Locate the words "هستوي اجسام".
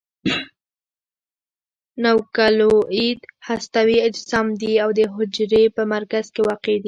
3.47-4.47